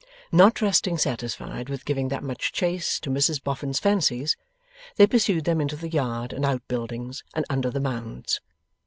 [0.31, 4.35] Not resting satisfied with giving that much chace to Mrs Boffin's fancies,
[4.95, 8.41] they pursued them into the yard and outbuildings, and under the Mounds.